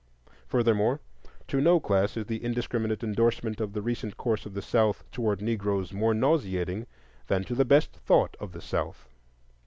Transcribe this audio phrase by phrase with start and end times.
[0.47, 0.99] Furthermore,
[1.47, 5.43] to no class is the indiscriminate endorsement of the recent course of the South toward
[5.43, 6.87] Negroes more nauseating
[7.27, 9.07] than to the best thought of the South.